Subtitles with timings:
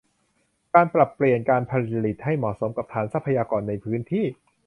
[0.75, 1.73] การปรับเปลี่ยนการผ
[2.05, 4.25] ลิตให้เหมาะสมกับฐานทรัพยากรในพื้นที่